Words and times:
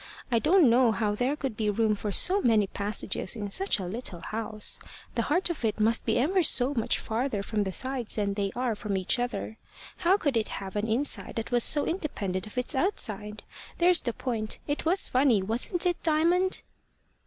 I 0.31 0.39
don't 0.39 0.67
know 0.67 0.91
how 0.91 1.13
there 1.13 1.35
could 1.35 1.55
be 1.55 1.69
room 1.69 1.93
for 1.93 2.11
so 2.11 2.41
many 2.41 2.65
passages 2.65 3.35
in 3.35 3.51
such 3.51 3.77
a 3.77 3.85
little 3.85 4.21
house. 4.21 4.79
The 5.13 5.21
heart 5.21 5.51
of 5.51 5.63
it 5.63 5.79
must 5.79 6.07
be 6.07 6.17
ever 6.17 6.41
so 6.41 6.73
much 6.73 6.97
farther 6.97 7.43
from 7.43 7.65
the 7.65 7.71
sides 7.71 8.15
than 8.15 8.33
they 8.33 8.51
are 8.55 8.73
from 8.73 8.97
each 8.97 9.19
other. 9.19 9.59
How 9.97 10.17
could 10.17 10.37
it 10.37 10.47
have 10.57 10.75
an 10.75 10.87
inside 10.87 11.35
that 11.35 11.51
was 11.51 11.63
so 11.63 11.85
independent 11.85 12.47
of 12.47 12.57
its 12.57 12.73
outside? 12.73 13.43
There's 13.77 14.01
the 14.01 14.11
point. 14.13 14.57
It 14.67 14.85
was 14.85 15.05
funny 15.07 15.43
wasn't 15.43 15.85
it, 15.85 16.01
Diamond?" 16.01 16.63